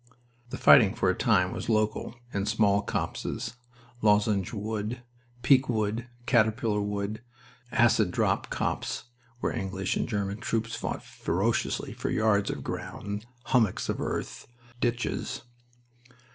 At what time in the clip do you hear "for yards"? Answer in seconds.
11.93-12.49